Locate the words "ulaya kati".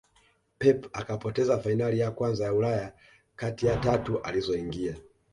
2.53-3.65